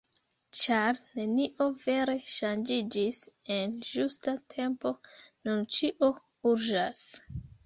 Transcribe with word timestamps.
Ĉar 0.59 1.01
nenio 1.17 1.67
vere 1.83 2.15
ŝanĝiĝis 2.35 3.19
en 3.57 3.77
ĝusta 3.91 4.35
tempo, 4.55 4.95
nun 5.45 5.63
ĉio 5.77 6.11
urĝas. 6.55 7.07